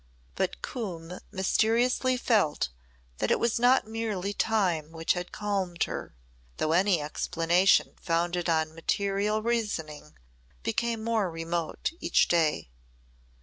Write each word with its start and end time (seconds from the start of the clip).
'"But 0.35 0.63
Coombe 0.63 1.19
mysteriously 1.31 2.17
felt 2.17 2.69
that 3.19 3.29
it 3.29 3.39
was 3.39 3.59
not 3.59 3.85
merely 3.85 4.33
time 4.33 4.91
which 4.91 5.13
had 5.13 5.31
calmed 5.31 5.83
her, 5.83 6.15
though 6.57 6.71
any 6.71 6.99
explanation 6.99 7.93
founded 8.01 8.49
on 8.49 8.73
material 8.73 9.43
reasoning 9.43 10.17
became 10.63 11.03
more 11.03 11.29
remote 11.29 11.91
each 11.99 12.27
day. 12.27 12.71